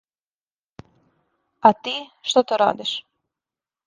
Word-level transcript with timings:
А 1.69 1.71
ти, 1.83 1.93
шта 2.31 2.41
то 2.47 2.55
радиш? 2.63 2.91